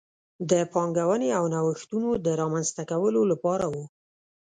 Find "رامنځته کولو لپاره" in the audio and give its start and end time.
2.41-3.65